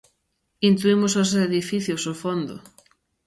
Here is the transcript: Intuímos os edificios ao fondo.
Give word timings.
Intuímos 0.69 1.13
os 1.21 1.29
edificios 1.47 2.01
ao 2.05 2.15
fondo. 2.23 2.55